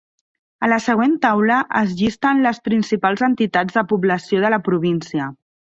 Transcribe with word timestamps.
A 0.67 0.69
la 0.71 0.79
següent 0.85 1.13
taula 1.25 1.59
es 1.81 1.93
llisten 2.01 2.41
les 2.47 2.63
principals 2.71 3.25
entitats 3.31 3.79
de 3.79 3.87
població 3.95 4.45
de 4.47 4.55
la 4.57 4.65
província. 4.73 5.35